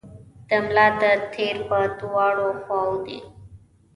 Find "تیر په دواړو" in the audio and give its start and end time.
1.33-2.47